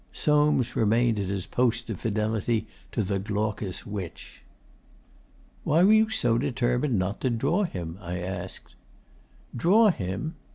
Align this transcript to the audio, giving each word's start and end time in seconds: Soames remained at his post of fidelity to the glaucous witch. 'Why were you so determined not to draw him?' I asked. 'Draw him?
Soames 0.11 0.75
remained 0.75 1.19
at 1.19 1.27
his 1.27 1.45
post 1.45 1.87
of 1.91 1.99
fidelity 1.99 2.65
to 2.91 3.03
the 3.03 3.19
glaucous 3.19 3.85
witch. 3.85 4.41
'Why 5.63 5.83
were 5.83 5.93
you 5.93 6.09
so 6.09 6.39
determined 6.39 6.97
not 6.97 7.21
to 7.21 7.29
draw 7.29 7.65
him?' 7.65 7.99
I 8.01 8.17
asked. 8.17 8.73
'Draw 9.55 9.91
him? 9.91 10.33